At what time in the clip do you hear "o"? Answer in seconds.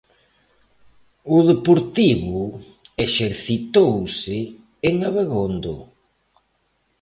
1.35-1.37